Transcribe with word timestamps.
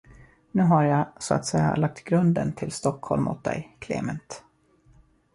Nu 0.51 0.61
har 0.61 0.83
jag, 0.83 1.07
så 1.19 1.33
att 1.33 1.45
säga, 1.45 1.75
lagt 1.75 2.03
grunden 2.03 2.53
till 2.53 2.71
Stockholm 2.71 3.27
åt 3.27 3.43
dig, 3.43 3.75
Klement. 3.79 4.43